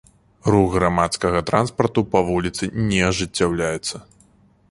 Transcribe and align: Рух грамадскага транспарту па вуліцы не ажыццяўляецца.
Рух 0.53 0.69
грамадскага 0.77 1.41
транспарту 1.49 2.05
па 2.15 2.19
вуліцы 2.29 2.63
не 2.89 3.01
ажыццяўляецца. 3.11 3.95